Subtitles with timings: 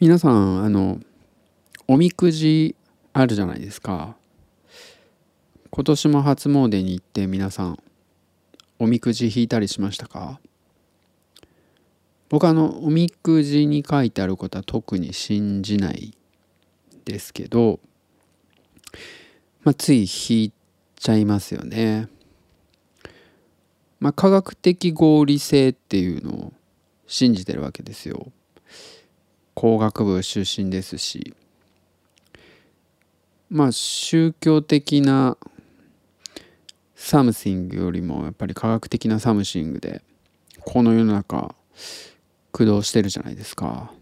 [0.00, 0.98] 皆さんあの
[1.86, 2.74] おみくじ
[3.12, 4.16] あるじゃないですか
[5.68, 7.78] 今年も初詣に行って皆さん
[8.78, 10.40] おみくじ引いたりしましたか？
[12.30, 16.16] 僕あのおみくじに書いてあることは特に信じない
[17.04, 17.78] ですけど、
[19.64, 20.52] まあ、つい引い
[20.96, 22.08] ちゃいますよね。
[23.98, 26.52] まあ、科学的合理性っていうのを
[27.06, 28.32] 信じてるわけですよ。
[29.60, 31.34] 工学部出身ですし
[33.50, 35.36] まあ宗教的な
[36.94, 40.00] something よりもやっぱり科学的な something で
[40.60, 41.54] この世の中
[42.52, 43.92] 駆動してるじゃないですか。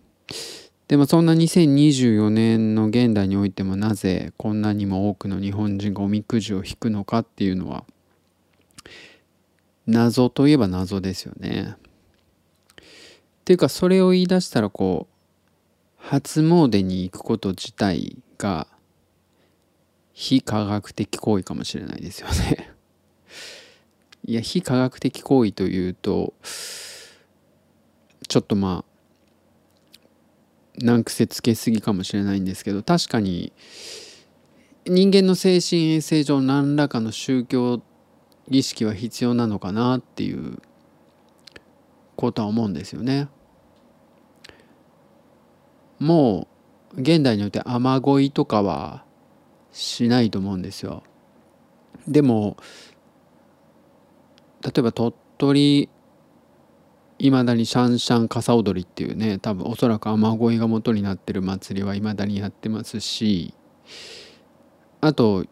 [0.87, 7.85] でもそんな2024年の現代においてもなぜこんなにも多くの日本人がおみくじを引くのかっていうのは
[9.89, 11.75] 謎といえば謎ですよね。
[11.81, 12.85] っ
[13.45, 15.18] ていうかそれを言い出したらこう
[16.11, 18.67] 初詣に行くこと自体が
[20.15, 22.73] 非科学的行為かもしれないですよね
[24.25, 26.33] いや非科学的行為というと
[28.27, 33.53] ちょっとまあ難癖つけすぎかもしれないんですけど確かに
[34.87, 37.83] 人間の精神衛生上何らかの宗教
[38.49, 40.63] 儀式は必要なのかなっていう
[42.17, 43.29] ことは思うんですよね。
[45.99, 46.47] も
[46.97, 49.05] う現代によって雨乞いとかは
[49.73, 51.03] しないと思うんですよ。
[52.07, 52.57] でも
[54.63, 55.89] 例えば鳥取
[57.19, 63.55] いまだにシャンシャン傘踊りっていうね多分おそらく雨乞いが元になってる祭りはいまだにやってますし
[65.01, 65.45] あと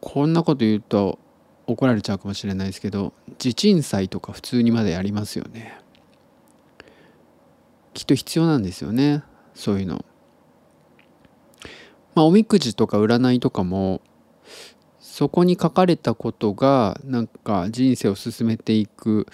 [0.00, 1.18] こんなこと言うと
[1.66, 5.78] 怒られちゃうかもしれないですけど地鎮祭とか普通にまだやりますよね。
[7.94, 9.22] きっと必要なんですよね
[9.54, 10.04] そういうの。
[12.14, 14.02] まあおみくじとか占いとかも
[15.00, 19.26] そこに書かれたことがなんか人生を進めていく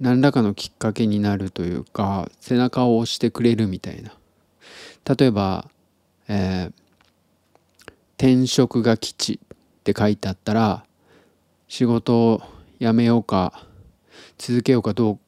[0.00, 4.12] 何らかのきっかけになるというか背中を押してくれるみたいな
[5.16, 5.68] 例えば、
[6.28, 6.72] えー
[8.16, 10.84] 「転職が基地」って書いてあったら
[11.68, 12.42] 仕事を
[12.80, 13.66] 辞めようか
[14.38, 15.18] 続けようかど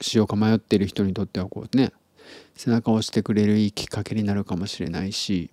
[0.00, 1.92] うしようか迷ってる人にとってはこうね
[2.56, 5.50] 背中を押してくれるいいきっかけになるかもしれないし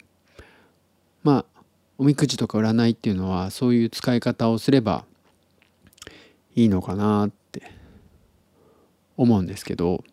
[1.24, 1.62] まあ
[1.98, 5.06] おみくじとか占いっていうのはそういう使い方をすれば
[6.56, 7.72] いいのかなって
[9.18, 10.04] 思うんですけど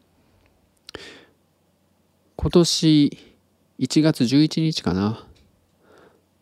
[2.37, 3.19] 今年
[3.79, 5.27] 1月11日かな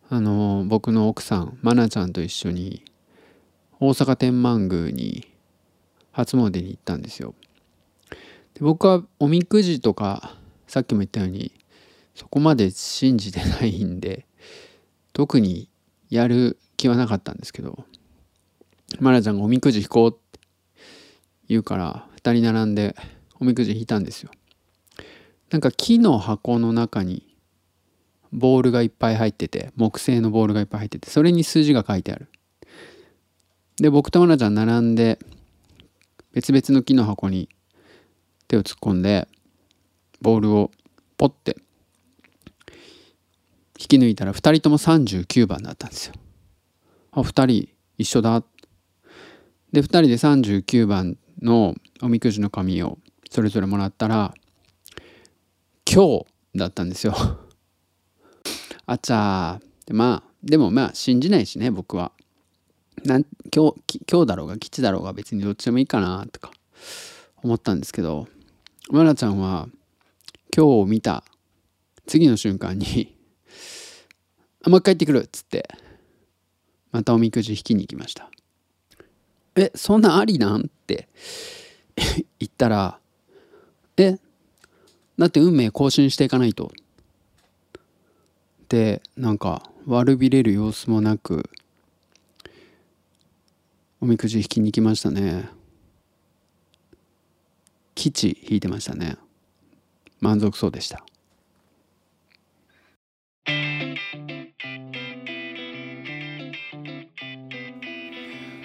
[0.09, 2.83] あの僕の奥さん愛菜ちゃんと一緒に
[3.79, 5.27] 大阪天満宮に
[6.11, 7.35] 初詣に行ったんですよ。
[8.09, 10.36] で僕はおみくじとか
[10.67, 11.51] さっきも言ったように
[12.15, 14.25] そこまで信じてないんで
[15.13, 15.69] 特に
[16.09, 17.85] やる気はなかったんですけど
[18.99, 20.39] マラちゃんがおみくじ引こうって
[21.47, 22.95] 言うから2人並んで
[23.39, 24.31] おみくじ引いたんですよ。
[25.49, 27.23] なんか木の箱の中に
[28.33, 32.27] ボールがいっぱい入ってて木製のボールがいっぱい入っててそれに数字が書いてある。
[33.77, 35.19] で僕とマラちゃん並んで
[36.33, 37.47] 別々の木の箱に
[38.47, 39.27] 手を突っ込んで
[40.21, 40.71] ボールを
[41.17, 41.57] ポッて
[43.79, 46.13] 引き抜いたら2人とも39番だったんですよ。
[47.11, 48.43] あ2人一緒だ。
[49.71, 52.97] で2人で39番のおみくじの紙を
[53.29, 54.33] それぞれもらったら
[55.91, 56.25] 今日
[56.55, 57.15] だったんですよ。
[58.85, 62.11] あちゃーまあでもまあ信じないしね僕は。
[63.05, 63.25] なん
[63.55, 66.51] 今日今日だろうが吉だろうが別にどっちでもいいかなとか
[67.43, 68.27] 思ったんですけど
[68.91, 69.69] 愛菜ちゃんは
[70.57, 71.23] 今日見た。
[72.07, 73.15] 次の瞬間に
[74.63, 75.69] あ「もう一回行ってくる」っつって
[76.91, 78.31] またおみくじ引きに行きました。
[79.55, 80.61] えそんなありなん？
[80.61, 81.09] って
[82.39, 82.99] 言ったら
[83.97, 84.17] え
[85.19, 86.71] だって運命更新していかないと。
[88.69, 91.49] でなんか悪びれる様子もなく
[94.01, 95.49] おみくじ引きに行きましたね。
[97.93, 99.17] 吉引いてましたね。
[100.19, 101.03] 満足そうでした。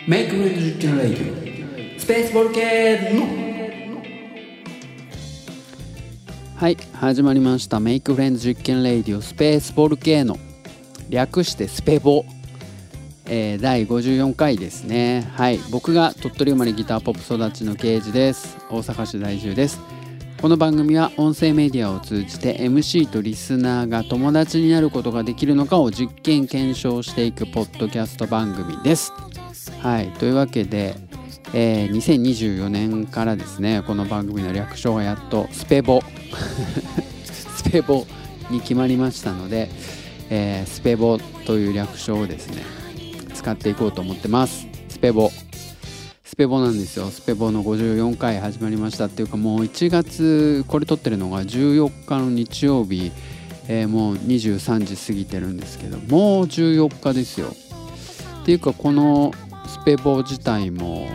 [0.09, 2.01] Make Music Radio。
[2.01, 3.53] Space Volcano
[6.57, 7.79] はい始まりました。
[7.79, 9.21] Make Friends 実験 Radio。
[9.23, 10.39] Space Volcano
[11.09, 12.25] 略してスペボ。
[13.27, 15.31] えー、第54回ですね。
[15.37, 18.57] はい僕が鳥取生まれギターポップ育ちのケイジです。
[18.71, 19.79] 大阪市在住です
[20.43, 29.13] この番組は音声メディアを通じて MC とリスナーが友達になることができるのかを実験検証していくポッドキャスト番組です。
[29.79, 30.97] はいというわけで、
[31.55, 36.03] えー2024年からですねこの番組の略称がやっとスペボ。
[37.23, 38.05] スペボ
[38.51, 39.71] に決まりましたので、
[40.29, 42.65] えースペボという略称をですね
[43.33, 44.67] 使っていこうと思ってます。
[44.89, 45.31] スペボ。
[46.33, 47.09] スペボなんですよ。
[47.09, 53.13] スペボの54回始まりましたっていうかもう1月これ撮ってるのが14日の日曜日、
[53.69, 57.49] えーもう23時過ぎてるんですけどもう14日ですよ。
[58.43, 59.33] っていうかこの
[59.67, 61.07] スペボ自体も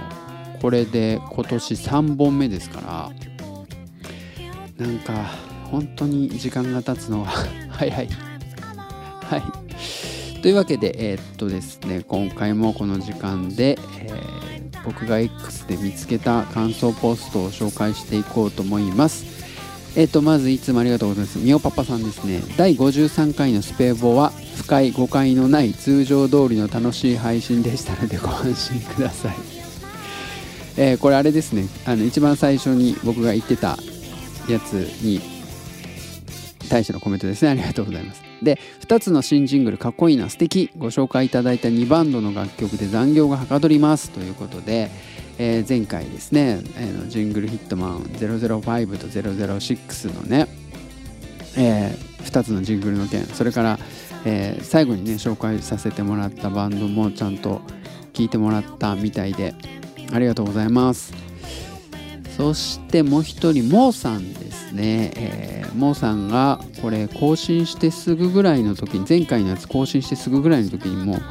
[0.62, 3.12] これで今年3本目ですか
[4.78, 5.14] らなんか
[5.72, 7.32] 本当に時間が経つのは
[7.74, 8.08] 早い。
[9.24, 10.42] はい。
[10.44, 14.47] というわけでえーっとですね今回もこの時間で、えー
[14.88, 19.26] 僕が X で見つけた感想ポストを紹介していこうと思います。
[19.98, 21.40] えーっとまずいつもありがとうございます。
[21.40, 22.42] みおパパさんですね。
[22.56, 29.36] 第53回のスペーボは不快誤解のない通常通りの楽しい配信でしたのでご安心ください。
[30.78, 31.68] えーこれあれですね。
[31.86, 33.78] あの一番最初に僕が言ってた
[34.48, 35.20] やつに
[36.70, 37.50] 対してのコメントですね。
[37.50, 38.27] ありがとうございます。
[38.42, 40.70] で2つの新ジングルかっこいいな素敵。
[40.78, 44.10] ご紹介いただいた2バンドの楽曲で残業がはかどります。
[44.12, 44.90] ということで、
[45.38, 50.48] えー前回ですね、えージングルヒットマン005と006のね、
[51.58, 53.80] え2つのジングルの件それから、
[54.26, 57.62] えー最後にね紹介させてもらったバンドもちゃんと
[58.14, 59.54] 聞いてもらったみたいで
[60.12, 61.27] ありがとうございます。
[62.38, 71.22] そしてもう一人モーさんですね、えーモーさんがこれ更新してすぐぐらいの時に前回のやつ更新してすぐぐらいの時にもう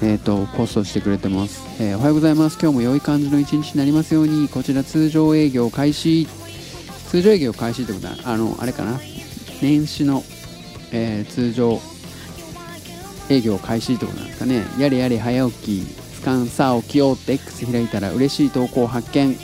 [0.00, 2.58] えー、とポストしてくれてます、えーおはようございます。
[2.60, 4.48] 今日も良い感じの一日になりますように。
[4.48, 6.26] こちら通常営業開始。
[7.08, 9.00] 通常営業開始ってことはあのあれかな。
[9.60, 10.22] 年始の、
[10.92, 11.80] えー通常
[13.28, 14.64] 営業開始ってことなんですかね。
[14.78, 15.82] やれやれ早起き。
[16.14, 19.36] スカンさあ起きようって X 開いたら嬉しい投稿発見、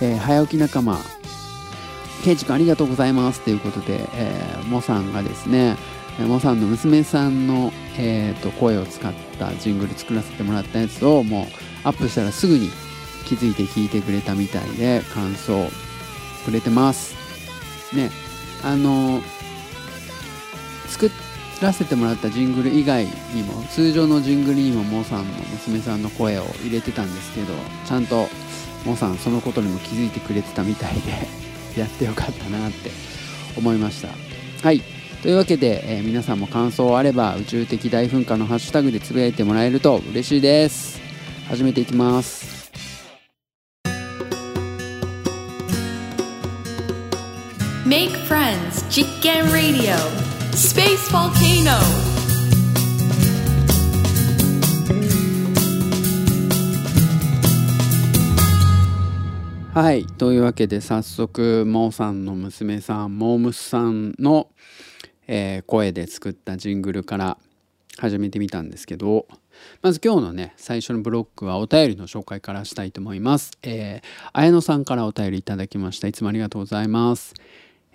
[0.00, 0.98] えー早起き仲間。
[2.24, 3.40] ケイチ君ありがとうございます。
[3.40, 5.76] ということで、えーモさんがですね
[6.18, 11.46] モさんの娘さんの、えーと声を使ったジングル作らせてもらったやつをもう
[11.84, 12.70] アップしたらすぐに
[13.26, 15.70] 気づいて聞いてくれたみたいで感想
[16.44, 17.14] くれてます。
[17.94, 18.10] ね
[18.62, 19.20] あの
[20.88, 21.10] 作
[21.62, 23.04] らせてもらったジングル以外
[23.34, 27.54] にも通常のジングルにもモさんの娘さんの声を入れてたんですけど
[27.86, 28.28] ちゃんと
[28.84, 31.00] モさんそのことにも気づいてくれてたみたいで
[31.80, 32.90] やってよかったなって
[33.56, 34.08] 思いました。
[34.62, 34.82] はい。
[35.22, 41.00] というわけで、えー皆さんも感想あれば宇宙的大噴火のハッシュタグでつぶやいてもらえると嬉しいです。
[41.48, 42.70] 始めていきます。
[47.84, 49.96] Make friends, Jikken Radio,
[50.52, 52.09] Space Volcano.
[59.80, 64.48] はいというわけで早速モーさんの娘さんモームスさんの、
[65.26, 67.38] えー声で作ったジングルから
[67.96, 69.26] 始めてみたんですけど
[69.80, 73.52] まず今日のね最初のブロックはお便りの紹介からしたいと思います。
[73.62, 77.32] えー、綾野さんからお便りいただきましたいつもありがとうございます。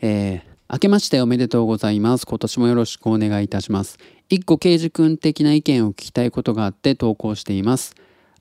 [0.01, 2.25] えー明けましておめでとうございます。
[2.25, 3.99] 今年もよろしくお願いいたします。
[4.29, 7.93] 一個刑事君的な意見を聞きたいことがあって投稿しています。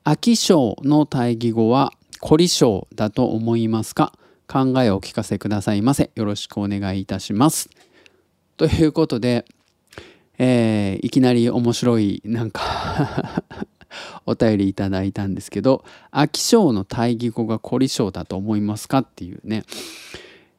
[0.05, 1.93] 飽き性の対義語は
[2.25, 4.15] 凝り性だと思いますか？
[4.49, 6.11] 考えをお聞かせくださいませ。
[6.15, 7.69] よろしくお願いいたします。
[8.57, 9.45] ということで、
[10.39, 13.43] えーいきなり面白いなんか
[14.25, 19.65] お便りいただいたんですけど飽き性の対義語が凝り性だと思いますかっていうね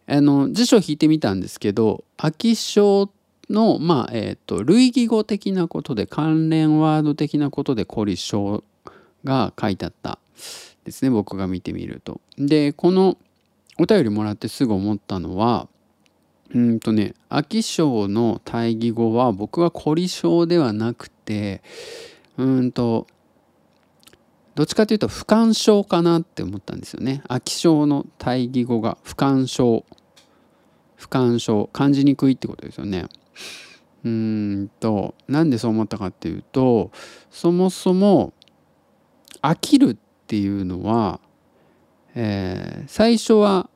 [0.05, 3.10] あの辞書を引いてみたんですけど飽き性
[3.50, 8.63] のまあえっ、と類義語的なことで関連ワード的なことで凝り性
[9.24, 10.19] が書いてあった
[10.86, 12.22] ですね僕が見てみると。
[12.38, 13.18] でこの
[13.77, 15.68] お便りもらってすぐ思ったのは
[16.54, 21.62] うんとね飽き性の対義語は僕は凝り性ではなくて
[22.38, 23.08] うんと
[24.54, 27.22] どっちかというと不干渉かなって思ったんですよね。
[27.27, 29.84] 飽き性の対義語が不干渉
[30.96, 33.08] 不干渉感じにくいってことですよね。
[34.06, 36.92] うんとなんでそう思ったかっていうと
[37.32, 38.34] そもそも
[39.42, 41.20] 飽きるっていうのは、
[42.15, 43.70] えー最初は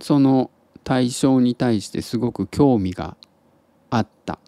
[0.00, 0.50] その
[0.82, 3.16] 対象に対してすごく興味が
[3.90, 4.38] あった。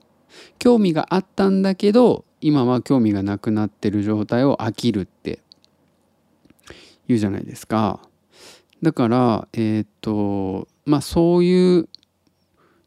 [0.59, 5.41] 興味があったんだけど今は興味がなくなってる状態を飽きるって
[7.09, 8.01] 言うじゃないですか。
[8.83, 11.89] だからえっ、とまあそういう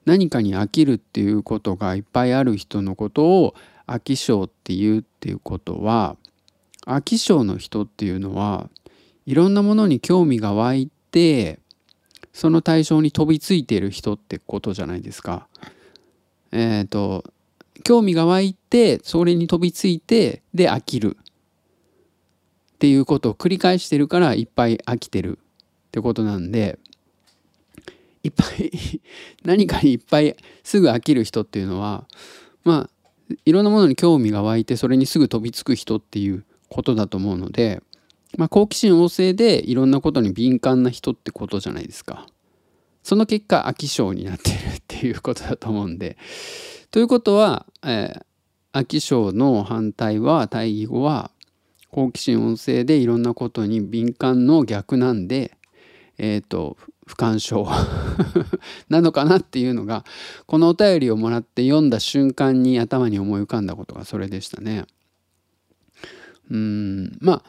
[0.05, 3.55] 何かに飽きるっていうことがいっぱいある人のことを
[3.87, 6.15] 飽き性っていうっていうことは
[6.89, 8.69] 飽き性の人っていうのは
[9.25, 11.59] いろんなものに興味が湧いて
[12.33, 15.47] その対象に飛びついている人ってことじゃないですか。
[16.51, 17.23] えっ、ー、と
[17.83, 26.79] 興味が湧いてそれに飛びついてで飽きるっていうことを繰り返してるからいっぱい飽きてるってことなんで
[28.23, 29.01] いっぱい
[29.43, 32.07] 何かにいっぱいすぐ飽きる人っていうのは
[32.63, 37.81] まあいろんなものに興味が湧いてそれにすぐ飛びつく人っていうことだと思うので、
[38.37, 42.27] まあ、好奇心旺盛でいろんなことに敏感な人ってことじゃないですか。
[43.03, 46.17] その結果飽き性になってるっていうことだと思うんで。
[46.91, 51.31] ということは、えー、飽き性の反対は対義語は
[51.91, 55.57] 好奇心旺盛でいろんなことに敏感の逆なんで
[56.17, 57.67] えっ、ー、と不干渉
[58.89, 60.05] なのかなっていうのが
[60.45, 64.85] このお便りをもらって読んだ瞬間に頭に思い浮かんだことがそれでしたね。
[66.49, 67.17] うん。
[67.21, 67.43] まあ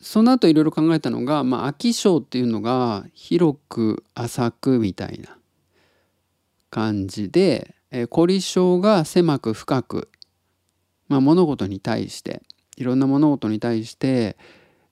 [0.00, 5.38] その後いろいろ考えたのが、まあ、飽き性っていうのが広く浅くみたいな
[6.70, 10.10] 感じで、え、凝り性が狭く深く、
[11.08, 12.42] まあ、物事に対して
[12.76, 14.36] いろんな物事に対して、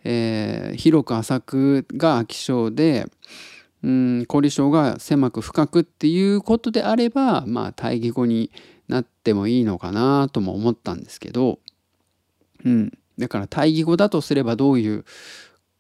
[0.05, 3.07] えー、広く浅くが飽き性で
[3.83, 8.51] うん凝り性が狭く深くっていうことであればまあ対義語に
[8.89, 11.61] なってもいいのかなとも思ったんですけど、
[12.65, 15.05] うん、だから対義語だとすればどういう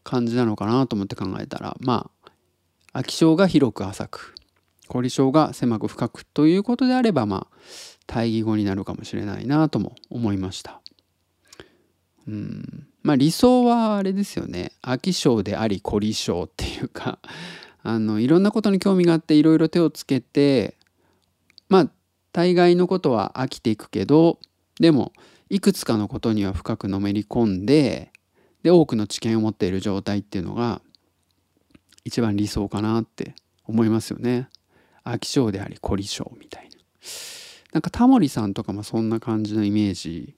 [0.02, 2.10] 感じなのかなと思って考えたらま
[2.92, 4.34] あ飽き性が広く浅く
[4.88, 7.56] 凝り性が狭く深くということであればまあ
[8.06, 10.80] 対義語になるかもしれないなとも思いました。
[12.26, 12.88] うん。
[13.02, 14.72] まあ理想はあれですよね。
[14.82, 17.20] 飽き性であり凝り性っていうか
[17.84, 20.76] あのいろんなことに興味があっていろいろ手をつけて
[21.68, 21.90] まあ
[22.32, 24.40] 大概のことは飽きていくけど
[24.80, 25.12] でも
[25.50, 28.12] いくつかのことには深くのめり込んで
[28.62, 30.80] で多くの知見を持っている状態っていうのが
[32.04, 33.35] 一番理想かなって
[33.66, 34.49] 思いますよね。
[35.04, 36.71] 飽き性であり凝り性みたいな。
[37.73, 40.35] なんかタモリさんとかもそんな感じのイメージ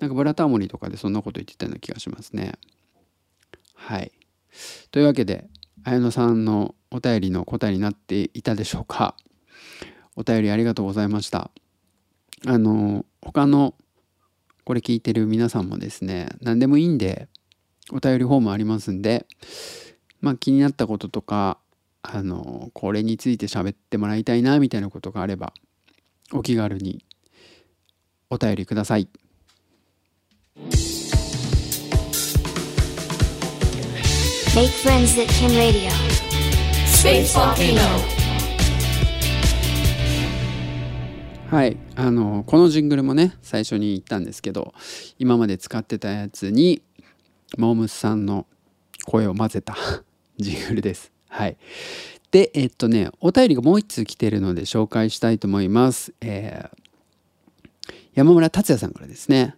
[0.00, 2.54] なんかブラタモリとかでそんなこと言ってたような気がしますね。
[3.74, 4.12] はい。
[4.90, 5.48] というわけで、
[5.84, 9.14] 綾野さんのお便りの答えになっていたでしょうか。
[10.16, 11.50] お便りありがとうございました。
[12.46, 13.74] あの、他の
[14.64, 17.28] これ聞いてる皆さんもですね、何でもいいんで、
[17.92, 19.26] お便りフォームありますんで、
[20.20, 21.58] まあ気になったこととか、
[22.02, 25.52] あの、これについて喋ってもらいたいな、みたいなことがあれば、
[26.32, 27.04] お気軽に
[28.30, 29.08] お便りください。
[34.54, 35.90] Make friends that can radio.
[36.86, 37.80] Space Volcano.
[41.50, 44.72] はい、あのこのジングルもね最初に言ったんですけど
[45.18, 46.80] 今まで使ってたやつに
[47.58, 48.46] モームスさんの
[49.04, 49.76] 声を混ぜた
[50.38, 51.12] ジングルです。
[51.28, 51.58] はい、
[52.30, 56.14] でえっとねお便りがもう一通来てるので紹介したいと思います。
[56.22, 59.56] えー、山村達也さんからですね。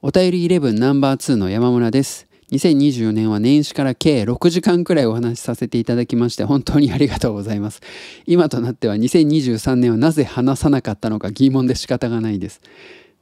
[0.00, 2.26] お便り11ナンバー2の山村です。
[2.50, 7.80] 2024年は年始から計6時間くらいお話しさせていただきまして本当にありがとうございます。
[8.26, 12.60] 今となっては2023年はなぜ話さなかったのか疑問で仕方がないです。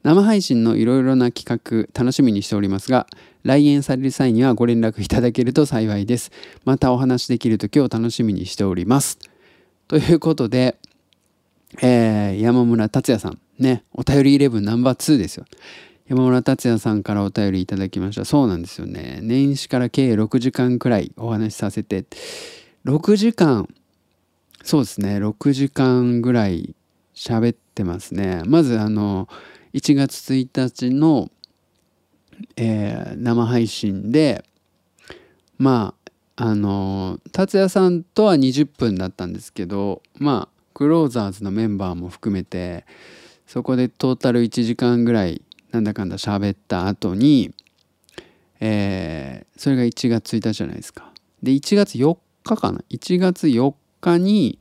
[0.02, 3.07] 生配信のいろいろな企画楽しみにしておりますが
[3.45, 6.33] 来園される際にはご連絡いただけると幸いです。
[6.64, 9.19] またお話しできる時を楽しみにしております。
[9.88, 10.76] ということで、
[11.81, 15.45] えー、山村達也さんねお便り11ナンバー2ですよ。
[16.12, 18.26] 山村達也さんからお便りいただきました。
[18.26, 19.21] そうなんですよね。
[19.23, 22.04] 年始から計6時間くらいお話しさせて。
[22.85, 23.66] 6時間。
[24.62, 25.16] そうですね。
[25.16, 26.75] 6時間ぐらい
[27.14, 28.42] 喋ってますね。
[28.45, 29.26] まずあの
[29.73, 31.31] 1月1日の、
[32.57, 34.45] えー、生配信で
[35.57, 35.95] ま
[36.37, 42.85] ああの達也さんとは20分だったんですけどまあクローザーズのメンバーも含めて
[43.47, 45.40] そこでトータル1時間ぐらい
[45.73, 47.52] なんだかんだ喋った後に、
[48.61, 51.11] えー、それが1月1日じゃないですか。
[51.43, 54.61] で1月4日かな1月4日に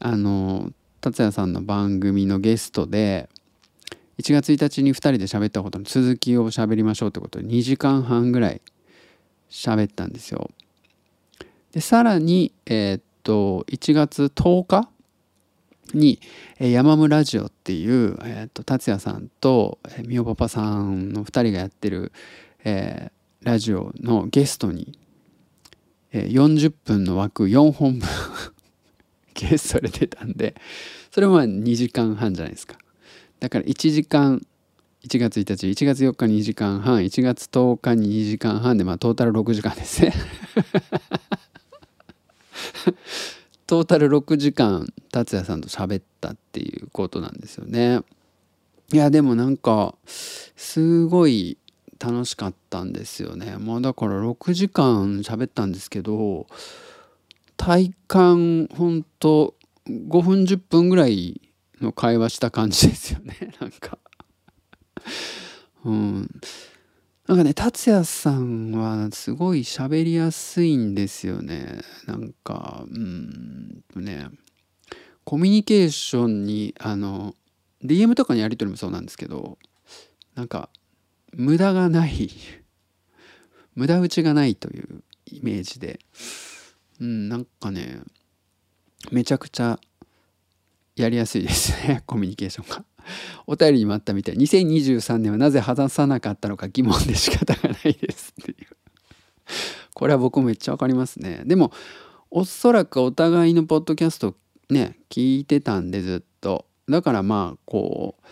[0.00, 3.28] あの達也さんの番組のゲストで
[4.18, 8.60] 1月1日に2人で喋ったことの続きを喋りましょうってことで2時間半ぐらい
[9.48, 10.50] 喋ったんですよ。
[11.72, 14.88] でさらにえー、っと1月10日
[15.94, 16.20] に、
[16.58, 22.12] 山村ラジオっていう、えーと、達也さんと、みおパパさんの2人がやってる、
[22.64, 24.98] えー、ラジオのゲストに
[26.12, 28.08] えー40分の枠4本分
[29.34, 30.54] ゲストで出たんで
[31.10, 32.76] それも2時間半じゃないですか。
[33.40, 34.44] だから1時間
[35.04, 40.12] 1月1日1月4日に2時間半1月10日に2時間半でまあトータル6時間ですね。
[43.68, 48.00] トータル6時間達也さんと喋ったっていうことなんですよね。
[48.94, 51.58] いやでもなんかすごい
[52.00, 53.58] 楽しかったんですよね。
[53.58, 56.46] まあだから6時間喋ったんですけど
[57.58, 59.54] 体感ほんと
[59.86, 61.38] 5分10分ぐらい
[61.82, 63.36] の会話した感じですよね。
[63.60, 63.98] なんか。
[65.84, 66.30] うん。
[67.28, 71.82] なんかね達也さんはすごい喋りやすいんですよね。
[72.06, 74.28] なんかうんとね。
[75.24, 77.34] コミュニケーションにあの
[77.84, 79.58] DM とかにやり取りもそうなんですけど
[80.36, 80.70] なんか
[81.34, 82.30] 無駄がない。
[83.74, 86.00] 無駄打ちがないというイメージで。
[86.98, 88.00] うんなんかね
[89.12, 89.78] めちゃくちゃ
[90.96, 92.84] やりやすいですねコミュニケーションが。
[93.46, 94.36] お便りにもあったみたい。
[94.36, 98.56] 2023年はなぜ話さなかったのか疑問で仕方がないですっていう。
[99.94, 101.42] これは僕めっちゃわかりますね。
[101.44, 101.72] でも
[102.30, 104.36] おそらくお互いのポッドキャスト
[104.70, 106.66] ね聞いてたんでずっと。
[106.88, 108.26] だからまあこう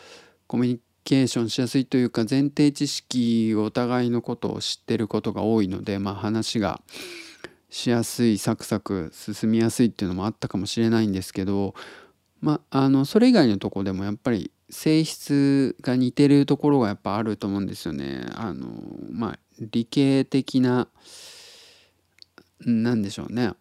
[0.47, 6.81] コミュニケーションしやすいというか前提知識お互いのことを知ってることが多いのでまあ話が
[7.71, 11.75] しやすいサクサク進みやすいっていうのもあったかもしれないんですけど
[12.41, 18.27] まああのそれ以外のとこでもやっぱり性質が似てるところがやっぱあると思うんですよね。
[18.35, 18.69] あの
[19.11, 20.89] まあ理系的な
[22.61, 23.53] なんでしょうね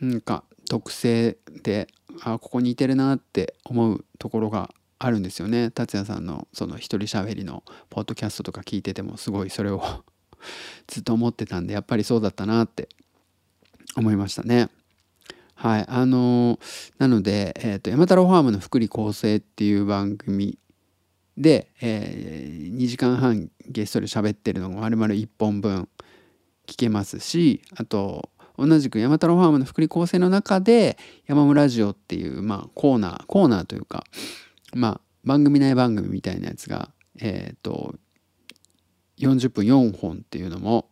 [0.00, 1.88] なんか特性で
[2.22, 9.82] あここ似てるなって思うところがあるんですよね達也さんのその一人しゃべりのポッドキャストとか聞いててもすごいそれを
[10.86, 12.88] ずっと思ってたんでやっぱりそうだったなって
[13.96, 14.68] 思いましたね。
[15.64, 16.58] はいあの
[16.98, 20.58] なので、えーと「山太郎ファームの福利厚生」っていう番組
[21.38, 25.88] で、えー、2時間半ゲストで喋ってるのが丸々1本分
[26.66, 34.04] 聞けますしあと同じく山太郎ファームの福利厚生の中で山村ジオっていう、まあ、コーナーコーナーというか、
[34.74, 37.94] まあ、番組内番組みたいなやつが、えっ、と
[39.18, 40.90] 40分4本っていうのも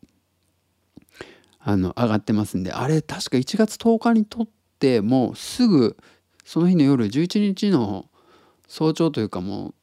[1.59, 5.97] あの上がってますんであれ確か1月10日に撮ってってもうすぐ
[6.45, 8.07] その日の夜11日の
[8.67, 9.75] 早朝というかもう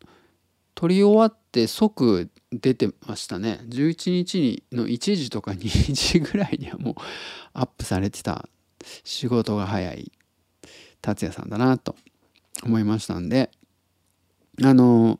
[0.75, 3.61] 撮り終わって即出てましたね。
[3.69, 6.95] 11日の1時とか2 時ぐらいにはもう
[7.53, 8.49] アップされてた
[9.05, 10.11] 仕事が早い
[11.01, 11.95] 達也さんだなと
[12.63, 13.51] 思いましたんで。
[14.61, 15.19] あの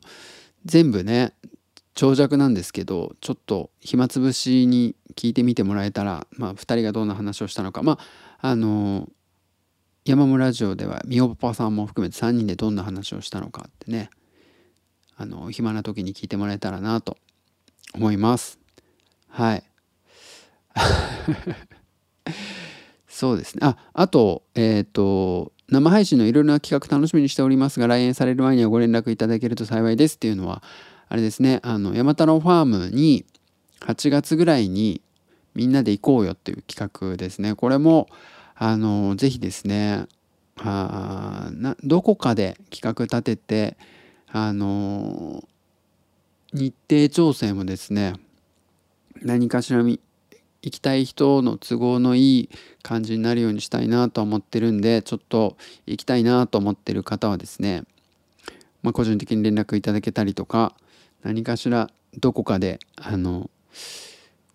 [0.66, 1.32] 全部ね
[1.94, 7.82] 長尺なんですけどちょっと暇つぶしに聞いてみてもらえたら、まあ、2人がどんな話をしたのか。
[7.82, 9.08] まああの
[10.06, 14.08] 山村ラジオではみおパパさんも含めて3人でどんな話をしたのかってね
[15.16, 17.18] あの暇な時に聞いてもらえたらなと
[17.92, 18.58] 思います。
[19.28, 19.64] はい。
[23.06, 23.60] そうですね。
[23.62, 30.62] ああとえっ、ー、と生配信のいろいろな企画楽しみにしておりますが来園される前にはご連絡いただけると幸いですっていうのは
[31.10, 31.60] あれですね。
[31.62, 33.26] あの山太郎ファームに
[33.80, 35.02] 8月ぐらいに
[35.54, 37.54] みんなで行こうよっていう企画ですね。
[37.54, 38.08] これも
[38.62, 40.06] あのぜひですね
[40.58, 43.76] あなどこかで企画立てて
[44.30, 45.42] あの
[46.52, 48.12] 日程調整もですね
[49.22, 49.98] 何かしら行
[50.60, 52.50] きたい人の都合のいい
[52.82, 57.84] 感じになるようにしたいなと思ってるんでちょっと行きたいなと思ってる方はですね、
[58.82, 60.74] まあ、個人的に連絡いただけたりとか
[61.22, 63.48] 何かしらどこかであの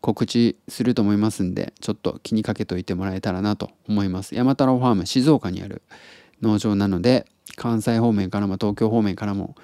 [0.05, 4.35] 告知すると思いますんでちょっと気にかけといてもらえたらなと思います。
[4.35, 5.81] 山太郎ファーム静岡にある
[6.43, 9.55] 農場なので関西方面からも東京方面からも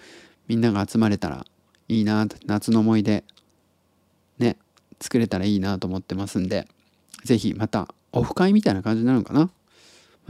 [0.48, 1.46] みんなが集まれたら
[1.90, 3.24] いいな夏の思い出
[4.40, 4.58] ね
[5.00, 6.68] 作れたらいいなと思ってますんで
[7.24, 9.52] 是非またオフ会みたいな感じなのかな？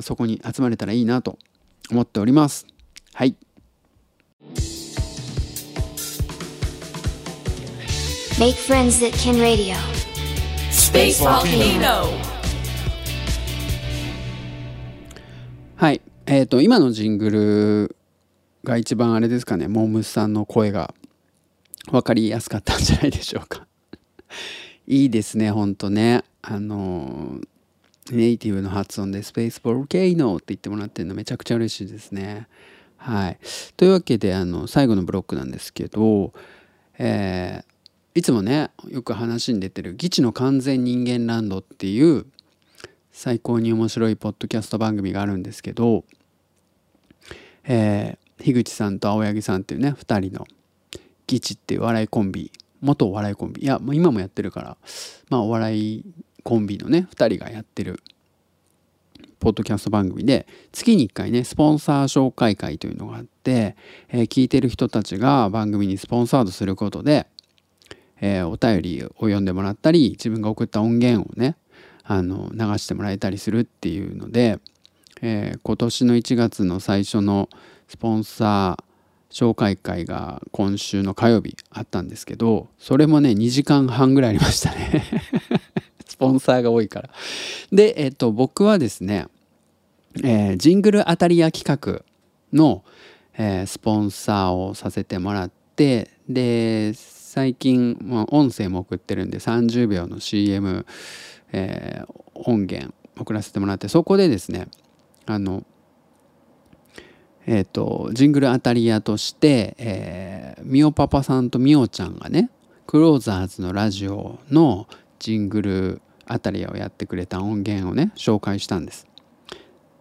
[0.02, 1.40] そこに集まれたらいいなと
[1.90, 2.68] 思っております。
[3.14, 3.38] はい。
[8.38, 9.76] Make friends that can radio.
[10.92, 12.04] Space Volcano.
[15.78, 16.02] はい。
[16.26, 17.96] えー、と今のジングル
[18.66, 19.70] が一番あれですかね。
[19.70, 20.94] モームスさんの声が
[21.90, 23.66] 分かりやすかったんじゃないでしょうか。
[24.86, 26.26] いいですねほんとね。
[26.42, 27.40] あの
[28.12, 32.50] ネイティブの発音でスペースボルケイノって言ってもらってるのめちゃくちゃ嬉しいですね。
[32.98, 33.38] はい。
[33.78, 36.34] というわけであの最後のブロックなんですけど、
[36.98, 37.71] えー、
[38.14, 42.26] いつもねよく話に出てる「基地の完全人間ランド」っていう
[43.12, 46.04] 最高に面白いポッドキャスト番組があるんですけど、
[47.64, 50.46] えー、樋口さんと青柳さんっていうね2人の
[51.28, 54.78] ギチっていう笑いコンビ元お笑いコンビいや今もやってるから
[55.30, 56.06] まあお笑い
[56.44, 58.02] コンビのね2人がやってる
[59.40, 63.76] ポッドキャスト番組で月に1回ねスポンサー紹介会というのがあって、
[64.10, 67.26] えー聞いてる人たちが番組にスポンサードすることで、
[68.22, 71.58] えーお便りを読んでもらったり自分が送った音源をね
[72.04, 74.60] あの流してもらえたりするっていうので、
[75.22, 77.50] えー今年の1月の最初の
[77.88, 78.84] スポンサー
[79.32, 85.04] 紹介会が今週の火曜日あったんですけどそれもね2時間半ぐらいありましたね。
[86.06, 87.10] スポンサーが多いから。
[87.72, 89.28] でえっ、と僕はですね、
[90.22, 92.04] えージングル当たり屋企画
[92.54, 92.84] の、
[93.38, 96.94] えースポンサーをさせてもらってで
[97.32, 100.86] 最近、まあ、音声も送ってるんで30秒の CM、
[101.54, 104.68] えー音源送らせてもらってそこでですね
[105.28, 105.64] あの
[107.46, 112.50] えっ、とジングル当たり屋として、えー、みおパパさんとみおちゃんがね
[112.86, 114.88] クローザーズのラジオの
[115.20, 119.08] ジングル当たり屋をやってくれた音源をね紹介したんです。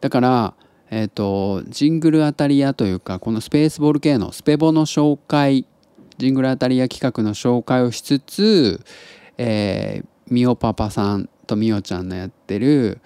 [0.00, 0.54] だから
[0.90, 5.66] えっ、とジングル当たり屋というかこのスペースボール系のスペボの紹介
[6.20, 8.80] ジングル当たり屋企画の紹介をしつつ、
[9.38, 13.00] えー、みおパパさんとみおちゃんのやってる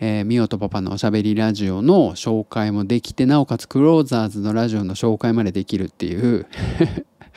[0.00, 6.46] えー、みおとパパのおしゃべりラジオの紹介もできてなおかつクローザーズのラジオの紹介までできるっていう。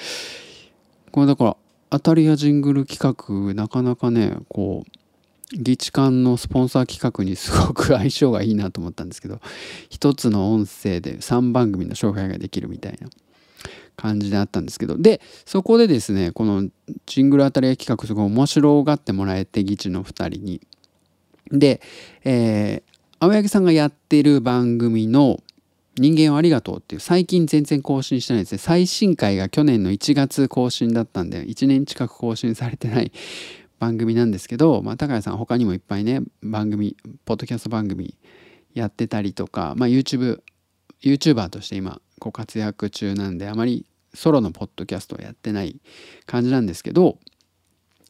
[1.12, 1.58] これだから
[1.89, 9.39] 当たり屋ジングル企画なかなかねこう議事館のスポンサー企画にすごく相性がいいなと思ったんですけど
[9.89, 13.08] 一つの音声で3番組の紹介ができるみたいな。
[13.95, 16.69] 感じであったんですけどでそこでですねこの
[17.06, 20.62] ジングル当たり企画すごい面白がってもらえて議事の2人に。
[21.51, 21.82] で、
[22.23, 25.39] えー青柳さんがやってる番組の
[25.97, 33.12] 「人間をありがとう」っていう最近全然更新してないですね最新回が去年の1月更新だったんで1年近く更新されてない
[33.80, 38.15] 番組なんですけど、まあ、高谷さん他にもいっぱいね番組ポッドキャスト番組
[38.73, 40.41] やってたりとか、まあ、YouTube
[41.03, 45.79] YouTuber として今ご活躍中なんであまりソロのポッドキャストをやってない
[46.25, 47.17] 感じなんですけど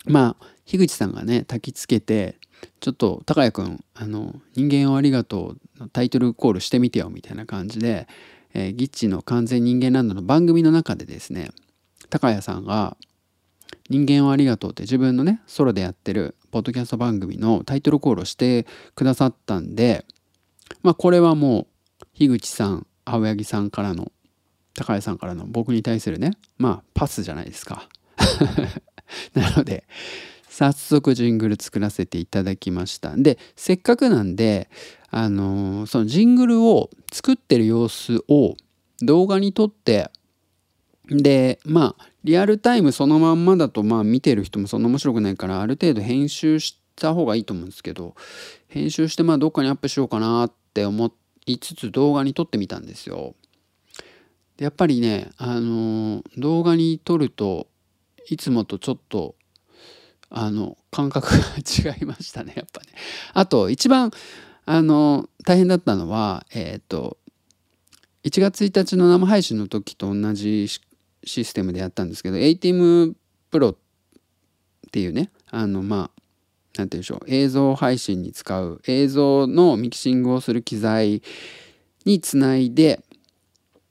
[0.06, 2.38] まあ樋口さんがね焚きつけて
[2.80, 8.08] ちょっと高谷君あの「人間をありがとう」のタイトルコールしてみてよみたいな感じで、
[8.54, 11.50] えーギッチの完全人間ランドの番組の中でですね
[12.10, 12.98] 高谷さんが
[13.90, 20.06] 「人間をありがとう」って自分のねソロでやってるポッドキャスト番組のタイトルコールをしてくださったんで
[20.82, 21.68] まあこれはもう
[22.18, 24.12] 樋口さん青柳さんからの
[24.74, 27.88] 高谷さんからの僕に対するねまあパスじゃないですか。
[29.36, 29.84] なので
[30.50, 33.16] 早速ジングル作らせていただきました。
[33.16, 34.68] でせっかくなんで
[35.12, 38.56] あのー、そのジングルを作ってる様子を
[39.02, 40.10] 動画に撮って
[41.06, 48.16] でまあリアルタイムそのまんまだとまあ見てる人もそんな面白くないからある程度編集した方がいいと思うんですけど
[48.68, 53.36] 編集してまあどっかにアップしようかなって思って5つ動画に撮ってみたんですよ。
[54.58, 57.68] やっぱりね、あのー、動画に撮ると
[58.30, 59.36] いつもとちょっと
[60.30, 61.38] あの感覚が
[61.94, 62.88] 違いましたね やっぱね。
[63.34, 64.12] あと一番
[64.66, 67.18] あの大変だったのはえっ、ー、と
[68.24, 70.68] 1月1日の生配信の時と同じ
[71.24, 73.14] システムでやったんですけど ATEAM
[73.52, 73.76] プロっ
[74.92, 76.17] ていうねあのまあ
[76.78, 77.20] なんて言うんでしょう。
[77.28, 78.82] 映像配信に使う。
[78.88, 81.22] 映像のミキシングをする機材
[82.06, 83.02] につないで、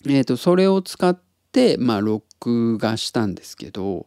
[0.07, 1.18] えー、とそれを使っ
[1.53, 4.07] て、まあ、録画したんですけど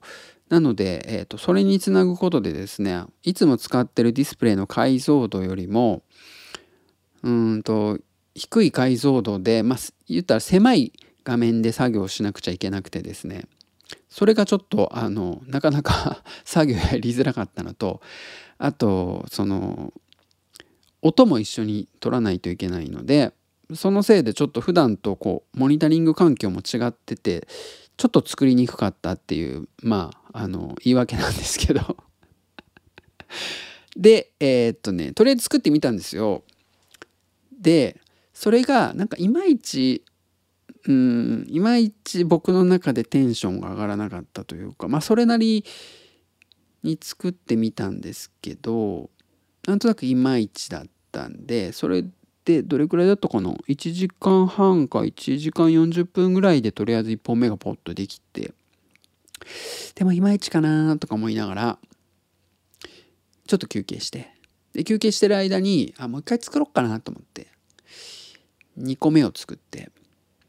[0.50, 6.02] なので、えー、とそれにつなぐことでですねいつも使ってるディスプレイの解像度よりも
[7.24, 8.00] うんと
[8.34, 13.46] 低い解像度で、まあ、言ったら狭い画面で作業しなくちゃいけなくてですね。
[14.10, 18.02] それがちょっとあのなかなか 作業やりづらかったのと
[18.58, 19.94] あとその
[21.02, 23.34] 音も一緒に取らないといけないので
[23.74, 27.48] そのせいでちょっと普段とこうモニタリング環境も違ってて
[27.98, 31.98] ちょっと作りにくかったっていうまああの言い訳なんですけど。
[33.96, 36.44] でえーっとねとりあえず作ってみたんですよ。
[37.60, 38.00] で
[38.34, 40.04] それがなんかいまいち
[40.90, 41.46] うん。
[41.48, 45.64] いまいち僕の中でテンションが上がらなかったというかまあそれなり
[46.84, 49.10] に作ってみたんですけど
[49.68, 52.04] なんとなくいまいちだったんでそれ
[52.44, 58.54] でどれくらいだったかな？1時間半か1時間40分ぐらいでとりあえず1本目がポッとできて
[59.94, 61.80] でもいまいちかなとか思いながら
[63.46, 64.32] ちょっと休憩して
[64.74, 67.48] で休憩してる間にあもう一回作ろうかなと思って
[68.80, 69.92] 2個目を作って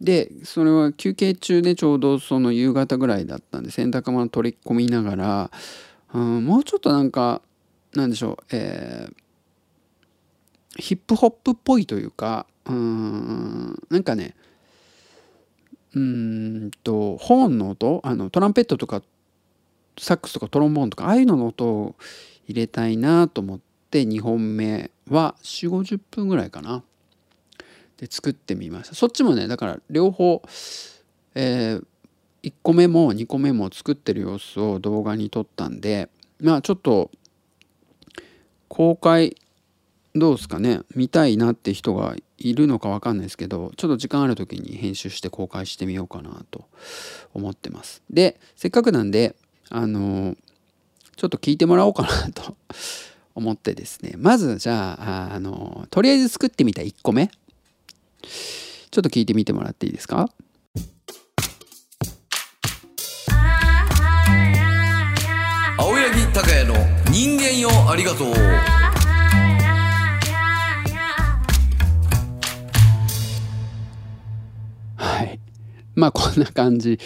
[0.00, 5.50] でそれは休憩中でちょうどその夕方ぐらいだったんで洗濯物取り込みながら、
[6.14, 7.42] うん、もうちょっとなんか
[7.94, 14.34] なんでしょう、えー、ヒップホップっぽいというかうんなんかね
[15.94, 19.02] うんとホーンの音あのトランペットとか
[19.98, 21.96] サックスとかトロンボーンとかああいうのの音を
[22.46, 23.60] 入れたいなと思っ
[23.90, 26.84] て2本目は4 5 0分ぐらいかな。
[28.00, 28.94] で作ってみました。
[28.94, 30.42] そっちもねだから両方、
[31.34, 31.84] えー、
[32.42, 36.08] 1個目も2個目も作ってる様子を動画に撮ったんで
[36.40, 37.10] まあちょっと
[38.68, 39.36] 公開
[40.14, 46.64] どうですかね見たいなって人がいるのか分かんないですけどちょっと時間ある時に編集して公開してみようかなと
[47.34, 48.02] 思ってます。
[48.08, 49.36] でせっかくなんで
[49.68, 50.36] あの
[51.16, 52.56] ちょっと聞いてもらおうかなと
[53.34, 54.14] 思ってですね。
[54.16, 57.30] まずじゃああのとりあえず作ってみた1個目。
[58.22, 60.28] ちょっと聞いてみてもらっていいですか？
[65.78, 66.74] 青柳高也の
[67.10, 68.32] 人間よありがとう。
[74.96, 75.40] はい。
[75.94, 76.98] まあこんな感じ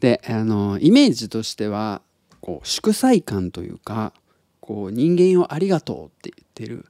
[0.00, 2.02] であのイメージとしては
[2.40, 4.12] こう祝祭感というか
[4.60, 6.86] こう人間をありがとうって言ってる。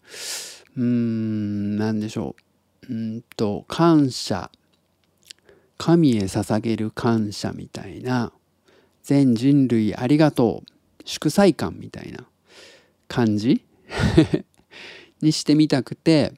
[0.77, 2.43] うーん何でしょう
[2.89, 4.51] うんと感謝。
[5.77, 8.33] 神へ捧げる感謝みたいな。
[9.03, 10.73] 全人類ありがとう。
[11.05, 12.27] 祝祭感みたいな。
[13.09, 13.65] 感じ？
[15.23, 16.33] にしてみたくて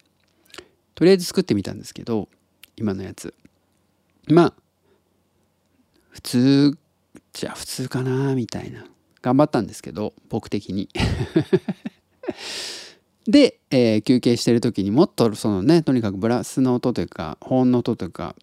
[0.94, 2.28] とりあえず作ってみたんですけど
[2.76, 3.34] 今のやつ。
[4.28, 4.54] まあ
[6.10, 6.78] 普通
[7.32, 8.86] じゃあ普通かなみたいな。
[9.22, 10.88] 頑張ったんですけど僕的に。
[13.30, 18.34] で、えー休憩してる時にもっとそのねとにかくブラスの音というかホーンの音というか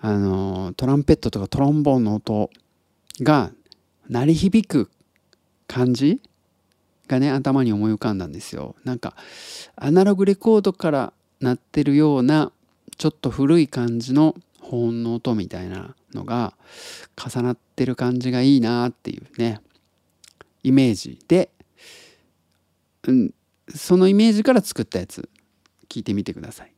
[0.00, 2.50] あのトランペットとかトロンボーンの音
[3.20, 3.50] が
[4.08, 4.90] 鳴り響く
[5.66, 6.20] 感じ
[7.08, 8.76] がね頭に思い浮かんだんですよ。
[8.84, 9.14] なんか
[9.76, 12.52] アナログレコードから鳴ってるような
[12.96, 16.54] ちょっと古い感じの保音の音みたいなのが
[17.16, 19.60] 重なってる感じがいいなっていうね
[20.62, 21.50] イメージで、
[23.06, 23.34] うん、
[23.72, 25.28] そのイメージから作ったやつ。
[25.88, 26.72] 聞いてみてください。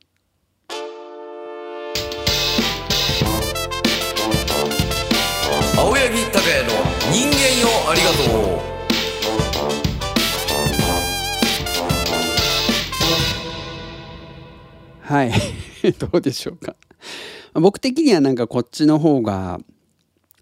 [5.77, 6.71] 青柳高也の
[7.11, 8.77] 人間よありがとう。
[15.01, 15.31] はい。
[15.97, 16.75] どうでしょうか。
[17.53, 19.59] 僕的にはなんかこっちの方が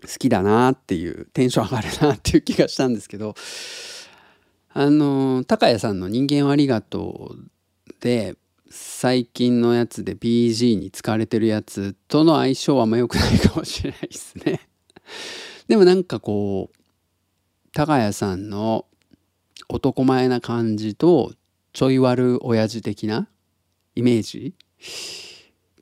[0.02, 3.36] 好きだなっていうテンション上がるなっていう気がしたんですけど
[4.78, 7.46] あの高谷さんの「人間をありがとう」
[8.02, 8.36] で
[8.70, 14.60] 最近のやつで BG に使われてるやつとの相性はあんま良くないかもしれないですね。
[15.70, 16.78] でもなんかこう
[17.72, 18.86] 高谷さんの
[19.70, 21.34] 男前な感じと
[21.72, 23.30] ちょい悪親父的な
[23.96, 24.56] イメージ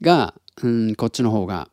[0.02, 1.72] が、うん、こっちの方が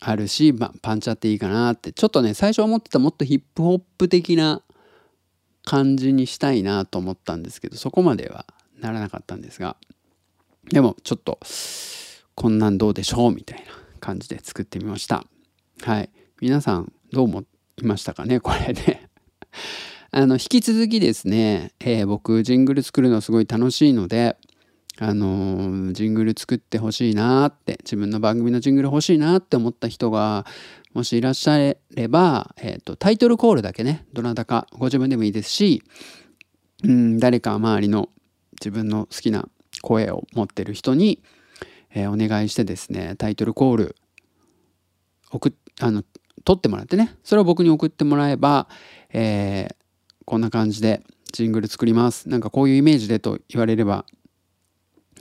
[0.00, 4.62] あるし、まあ、パンチあっていいかなってちょっとね最初思ってたもっとヒップホップ的な
[5.66, 8.46] 感じにしたいなと思ったんですけどそこまでは
[8.80, 9.76] ならなかったんですが
[10.70, 11.38] でもちょっと
[12.36, 13.64] こんなんどうでしょうみたいな
[13.98, 15.24] 感じで作ってみました。
[15.82, 16.10] はい。
[16.40, 17.44] 皆さんどう思
[17.78, 19.08] いましたかねこれね。
[20.12, 24.36] あの引き続きですね、えー僕ジングル作るのすごい楽しいので
[24.98, 30.46] あのージングル作ってほしいなって自分の番組のジングル欲しいなって思った人が
[30.96, 31.78] もしいらっしゃれ
[32.08, 35.82] ば、えーとタイトルコールだけねどなたかご自分でもいいですし、
[36.84, 38.08] うん、誰か周りの
[38.58, 39.46] 自分の好きな
[39.82, 41.22] 声を持ってる人に、
[41.94, 43.96] えーお願いしてですねタイトルコール
[45.30, 46.02] 送あの
[46.44, 48.66] 取ってもらってねそれを僕に送ってもらえば、
[49.12, 49.74] えー
[50.24, 52.28] こんな感じでジングル作ります。
[52.28, 54.04] なんかこういうイメージでと言われれば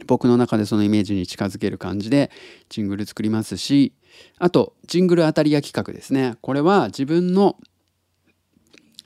[0.07, 2.31] 僕の中でそのイメージに近づける感じで
[2.69, 3.93] ジングル作りますし
[4.37, 6.35] あとジングル当たり屋企画ですね。
[6.41, 7.57] これは自分の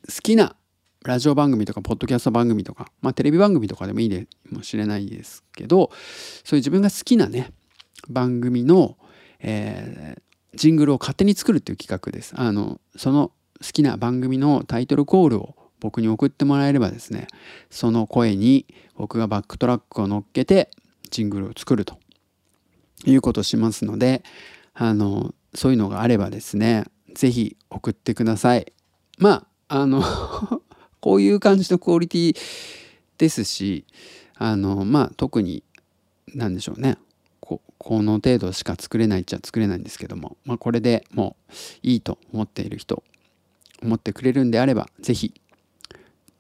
[0.08, 0.56] 好きな
[1.04, 5.92] ラジオ番組とかポッドキャスト番組とか、まあ、テレビ番組とかでもいいでもしれないですけど
[6.44, 7.54] そういう自分が好きなね
[8.10, 8.98] 番組の、
[9.40, 10.22] えー
[10.54, 12.34] ジングルを勝手に作るっていう企画です。
[12.36, 17.28] あのその好きな番組のタイトルコールを僕に送ってもらえればですね
[17.70, 20.70] その声に僕がバックトラックを乗っけて
[21.10, 21.98] ジングルを作ると
[23.06, 24.24] いうことをしますので
[24.82, 28.72] あのそういうのがあればですね是非送ってください。
[29.18, 30.02] まああの
[31.02, 32.38] こういう感じのクオリティ
[33.18, 33.86] ですし
[34.36, 35.64] あのまあ特に
[36.34, 36.98] 何でしょうね。
[37.42, 43.04] ここの程度しか作れないっちゃ作れないんですけども、まあ、これでもういいと思っている人
[43.84, 45.34] 思ってくれるんであればぜひ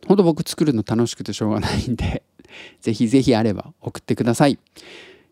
[0.07, 2.23] ほんと僕作るの楽しくてしょうがないんで
[2.79, 4.57] ぜひぜひあれば送ってください。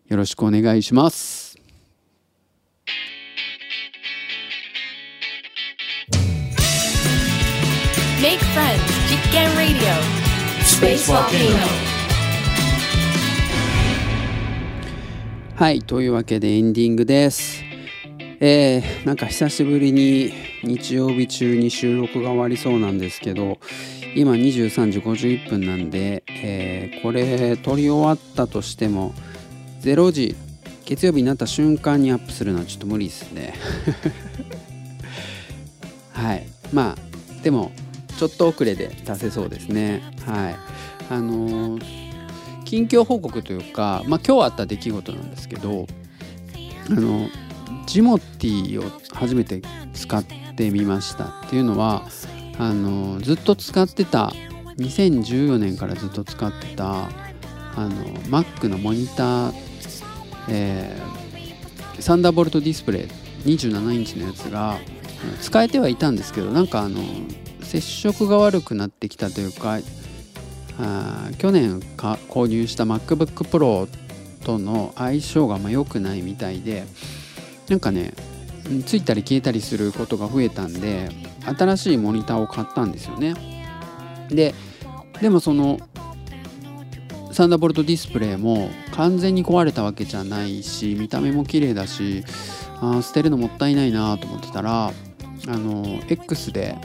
[0.08, 1.47] よろしくお願いします。
[8.20, 8.82] Make friends.
[9.56, 9.94] Radio.
[10.64, 11.56] Space Volcano.
[15.54, 17.62] はいというわけでエンディングです
[18.40, 20.32] えー、なんか久しぶりに
[20.64, 23.58] 日曜日中に収録が終わりそうなんですけど
[24.16, 29.14] 今23時51分なんで、えーこれ撮り終わったとしても
[29.82, 30.34] 0時
[30.84, 33.54] 月曜日になった瞬間にアップするのはちょっと無理ですね
[36.10, 37.70] はいまあでも
[38.18, 40.02] ちょっと遅れで出せそうですね。
[40.26, 40.56] はい。
[41.10, 42.08] あのー
[42.64, 45.86] 近況報告というか、まあ、今日あった出来事なんですけど
[46.90, 47.30] あの
[47.86, 49.62] ジモティを初めて
[49.94, 50.22] 使っ
[50.54, 52.02] てみましたっていうのは
[52.58, 54.34] あのずっと使ってた
[54.76, 57.08] 2014年からずっと使ってた
[57.74, 57.90] あの
[58.24, 59.52] Mac のモニター、
[60.50, 61.18] えー
[62.02, 63.08] サンダーボルトディスプレイ
[63.44, 64.78] 27インチのやつが
[65.40, 67.00] 使えてはいたんですけどなんかあの
[67.68, 69.78] 接触が悪くなってきたというか
[70.80, 73.88] あ去年か購入した MacBookPro
[74.42, 76.84] との相性がま良くないみたいで
[77.68, 78.14] なんかね
[78.86, 81.10] ついたり消えたりすることが増えたんで
[81.44, 83.34] 新しいモニターを買ったんですよね。
[84.30, 84.54] で
[85.20, 85.78] でもその
[87.32, 92.24] サンダーボルトディスプレイも完全に壊れたわけじゃないし見た目も綺麗だし
[92.80, 94.92] あ捨てるのもったいないなと思ってたらあ
[95.46, 96.76] の X で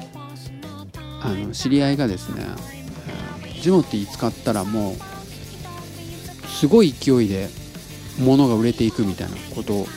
[1.23, 2.45] あの知り合いがですね
[3.61, 7.49] ジモティ使ったらもうすごい勢いで
[8.19, 9.87] 物が売れていくみたいなことを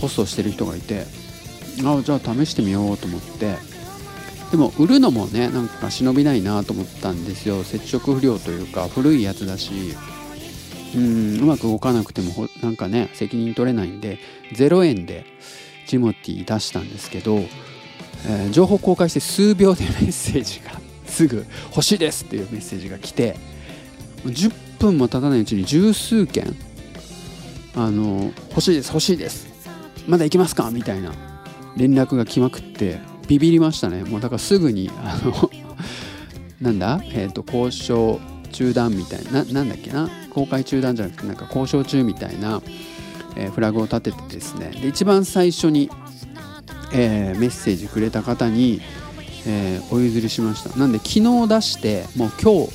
[0.00, 1.04] ポストしてる人がいて
[1.84, 3.56] ああじゃあ試してみようと思って。
[4.50, 7.64] でも売るのもねなんか忍びないなと思ったんですよ。
[7.64, 9.72] 接触不良というか古いやつだし
[10.94, 14.18] うんうまく動かなくてもなんかね責任取れないんで
[14.52, 15.24] 0円で
[15.86, 17.38] ジモティー出したんですけど、
[18.26, 23.36] えー情報公開して数秒でメッセージが すぐ「欲しいです」っていうメッセージが来て
[24.26, 26.54] 10分も経たないうちに十数件
[27.74, 29.46] 「あの欲しいです欲しいです
[30.06, 31.12] まだ行きますか?」みたいな
[31.76, 34.02] 連絡が来まくってビビりましたね。
[34.04, 35.50] もうだからすぐにあの
[36.60, 37.00] なんだ？
[37.12, 38.20] えっ、と交渉
[38.52, 40.10] 中断みたいなななんだっけな？
[40.30, 42.60] 公開中断じゃなくてなんか交渉中みたいな、
[43.36, 44.70] えーフラグを立ててですね。
[44.82, 45.88] で一番最初に、
[46.92, 48.80] えーメッセージくれた方に、
[49.46, 50.76] えーお譲りしました。
[50.78, 52.72] なんで昨日出してもう今日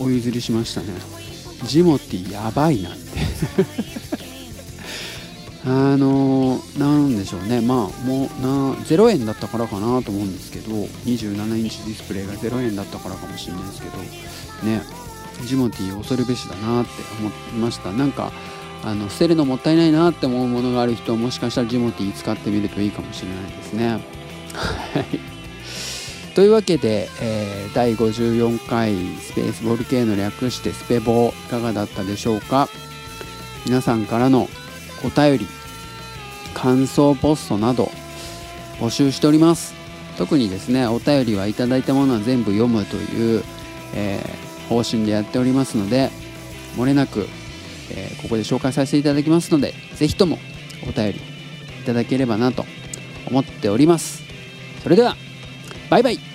[0.00, 0.88] お譲りしましたね。
[1.64, 2.98] ジモティやばいなって。
[5.64, 7.60] あのーなんでしょうね。
[7.60, 14.80] まあもうな0円だったからかなと思うんですけど27インチディスプレイが0円だったからかもしれないですけどね
[15.46, 17.92] ジモティ恐るべしだなって思いました。
[17.92, 18.32] なんか
[18.82, 23.88] あの捨てるのもったいないなって思うものがある人はもしかしたらジモティー使ってみるといいかもしれないですね。
[23.88, 24.00] はい。
[26.34, 32.68] というわけで、えー第54回スペースボルケーノ略してスペボーいかがだったでしょうか？
[33.66, 34.48] 皆さんからの
[35.04, 35.46] お便り
[36.54, 37.90] 感想ポストなど
[38.78, 39.74] 募集しております。
[40.18, 43.44] 特にですねお便りはいただいたものは全部読むという、
[43.94, 46.10] えー方針でやっておりますので
[46.76, 47.26] 漏れなく、
[47.90, 50.38] えーここで紹介させていただきますのでぜひとも
[50.88, 51.22] お便りい
[51.84, 52.64] ただければなと
[53.26, 54.22] 思っております。
[54.82, 55.16] それでは
[55.88, 56.29] バイバイ。